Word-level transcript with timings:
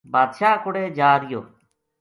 بادشاہ 0.13 0.61
کوڑے 0.63 0.83
جا 0.97 1.09
رہیو 1.21 1.41